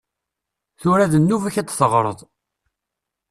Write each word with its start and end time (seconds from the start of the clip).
Tura 0.79 1.05
d 1.11 1.13
nnuba-k 1.17 1.55
ad 1.57 1.65
d-teɣreḍ. 1.67 2.19